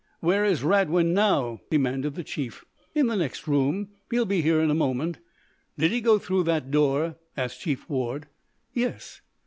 [0.19, 2.65] "Where is Radwin now?" demanded the chief.
[2.95, 3.89] "In the next room.
[4.09, 5.19] He'll be here in a moment."
[5.77, 8.25] "Did he go through that door?" asked Chief Ward.
[8.73, 9.21] "Yes."